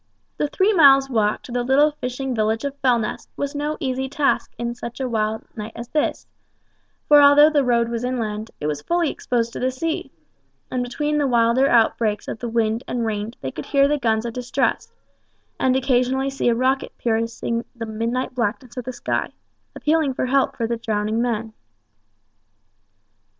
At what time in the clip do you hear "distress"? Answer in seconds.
14.33-14.91